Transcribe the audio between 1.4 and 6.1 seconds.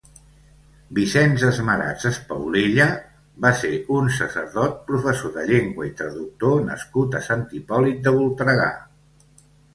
Esmarats Espaulella va ser un sacerdot, professor de llengua i